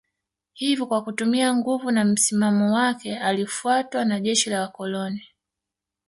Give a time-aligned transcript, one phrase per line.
[0.53, 5.21] Hivyo kwa kutumia nguvu na msimamo wake alifuatwa na jeshi la Wakoloni